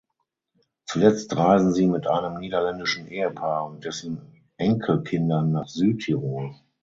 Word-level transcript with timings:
Zuletzt 0.87 1.35
reisen 1.37 1.75
sie 1.75 1.85
mit 1.85 2.07
einem 2.07 2.39
niederländischen 2.39 3.07
Ehepaar 3.07 3.67
und 3.67 3.85
dessen 3.85 4.19
Enkelkindern 4.57 5.51
nach 5.51 5.67
Südtirol. 5.67 6.55